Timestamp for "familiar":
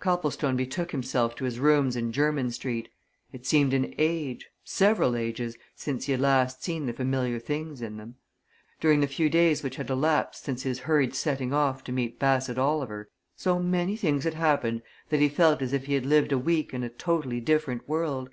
6.94-7.38